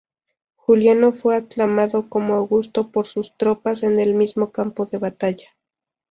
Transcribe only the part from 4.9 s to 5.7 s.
batalla.